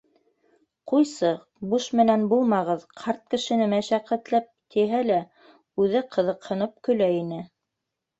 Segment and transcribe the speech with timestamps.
[0.91, 1.27] —Ҡуйсы,
[1.73, 5.19] буш менән булмағыҙ, ҡарт кешене мәшәҡәтләп,— тиһә лә,
[5.85, 7.39] үҙе ҡыҙыҡһынып көлә ине.